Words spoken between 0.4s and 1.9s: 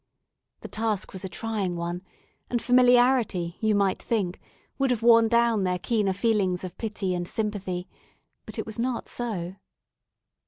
The task was a trying